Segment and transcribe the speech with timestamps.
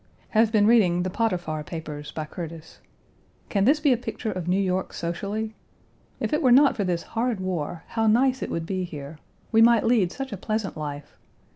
[0.29, 2.79] Have been reading The Potiphar Papers by Curtis.
[3.49, 5.53] Can this be a picture of New York socially?
[6.19, 9.19] If it were not for this horrid war, how nice it would be here.
[9.51, 11.17] We might lead such a pleasant life.